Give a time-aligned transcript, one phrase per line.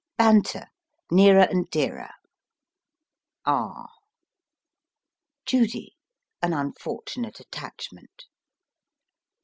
[0.17, 0.33] R.
[1.11, 2.09] Nearer and Dearer
[3.45, 3.87] R.
[5.53, 5.73] An
[6.41, 8.23] Unfortunate Attachment